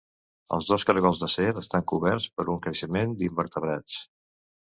[0.55, 4.01] Els dos cargols d'acer estan coberts per un creixement d'invertebrats.